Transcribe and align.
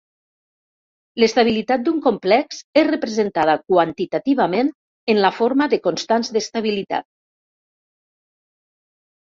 L'estabilitat 1.23 1.83
d'un 1.87 1.99
complex 2.05 2.63
és 2.83 2.89
representada 2.89 3.55
quantitativament 3.75 4.73
en 5.15 5.23
la 5.27 5.33
forma 5.43 5.69
de 5.77 5.81
constants 5.89 6.35
d'estabilitat. 6.39 7.11